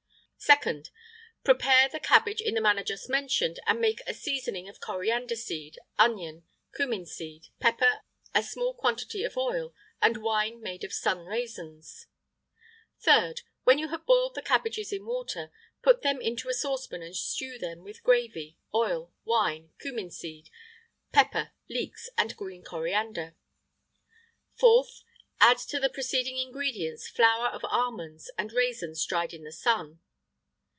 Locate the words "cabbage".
1.99-2.41